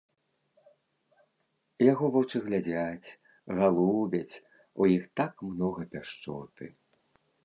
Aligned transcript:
Яго 1.91 2.05
вочы 2.15 2.37
глядзяць, 2.45 3.07
галубяць, 3.59 4.35
у 4.83 4.87
іх 4.95 5.03
так 5.21 5.33
многа 5.51 5.81
пяшчоты. 5.93 6.65